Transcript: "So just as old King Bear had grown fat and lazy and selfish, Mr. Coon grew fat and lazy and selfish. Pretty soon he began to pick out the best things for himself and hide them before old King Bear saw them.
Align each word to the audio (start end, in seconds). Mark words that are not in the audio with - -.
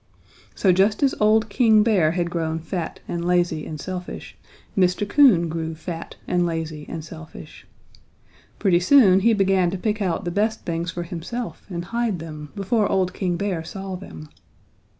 "So 0.55 0.71
just 0.71 1.03
as 1.03 1.13
old 1.19 1.47
King 1.47 1.83
Bear 1.83 2.13
had 2.13 2.31
grown 2.31 2.57
fat 2.57 2.99
and 3.07 3.23
lazy 3.23 3.67
and 3.67 3.79
selfish, 3.79 4.35
Mr. 4.75 5.07
Coon 5.07 5.47
grew 5.47 5.75
fat 5.75 6.15
and 6.27 6.43
lazy 6.43 6.87
and 6.89 7.05
selfish. 7.05 7.67
Pretty 8.57 8.79
soon 8.79 9.19
he 9.19 9.33
began 9.35 9.69
to 9.69 9.77
pick 9.77 10.01
out 10.01 10.25
the 10.25 10.31
best 10.31 10.61
things 10.65 10.89
for 10.89 11.03
himself 11.03 11.67
and 11.69 11.85
hide 11.93 12.17
them 12.17 12.49
before 12.55 12.91
old 12.91 13.13
King 13.13 13.37
Bear 13.37 13.63
saw 13.63 13.95
them. 13.95 14.29